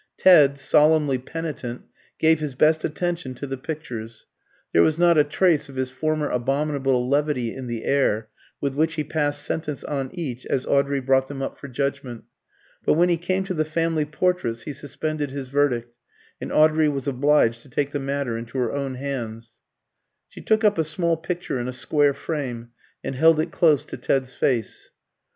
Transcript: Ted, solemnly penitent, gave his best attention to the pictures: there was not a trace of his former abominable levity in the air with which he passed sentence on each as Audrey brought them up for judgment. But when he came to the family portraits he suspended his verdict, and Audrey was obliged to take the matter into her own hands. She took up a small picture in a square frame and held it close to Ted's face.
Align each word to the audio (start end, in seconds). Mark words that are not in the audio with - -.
Ted, 0.17 0.57
solemnly 0.57 1.19
penitent, 1.19 1.83
gave 2.17 2.39
his 2.39 2.55
best 2.55 2.83
attention 2.83 3.35
to 3.35 3.45
the 3.45 3.55
pictures: 3.55 4.25
there 4.73 4.81
was 4.81 4.97
not 4.97 5.15
a 5.15 5.23
trace 5.23 5.69
of 5.69 5.75
his 5.75 5.91
former 5.91 6.27
abominable 6.27 7.07
levity 7.07 7.53
in 7.53 7.67
the 7.67 7.83
air 7.83 8.27
with 8.59 8.73
which 8.73 8.95
he 8.95 9.03
passed 9.03 9.43
sentence 9.43 9.83
on 9.83 10.09
each 10.13 10.43
as 10.47 10.65
Audrey 10.65 10.99
brought 10.99 11.27
them 11.27 11.43
up 11.43 11.55
for 11.59 11.67
judgment. 11.67 12.23
But 12.83 12.93
when 12.93 13.09
he 13.09 13.17
came 13.17 13.43
to 13.43 13.53
the 13.53 13.63
family 13.63 14.05
portraits 14.05 14.63
he 14.63 14.73
suspended 14.73 15.29
his 15.29 15.49
verdict, 15.49 15.93
and 16.41 16.51
Audrey 16.51 16.89
was 16.89 17.07
obliged 17.07 17.61
to 17.61 17.69
take 17.69 17.91
the 17.91 17.99
matter 17.99 18.39
into 18.39 18.57
her 18.57 18.71
own 18.73 18.95
hands. 18.95 19.51
She 20.27 20.41
took 20.41 20.63
up 20.63 20.79
a 20.79 20.83
small 20.83 21.15
picture 21.15 21.59
in 21.59 21.67
a 21.67 21.71
square 21.73 22.15
frame 22.15 22.69
and 23.03 23.13
held 23.13 23.39
it 23.39 23.51
close 23.51 23.85
to 23.85 23.97
Ted's 23.97 24.33
face. 24.33 24.89